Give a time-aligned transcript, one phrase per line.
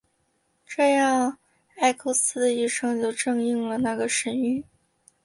[0.65, 1.37] 这样
[1.77, 4.63] 埃勾斯的一生就正应了那个神谕。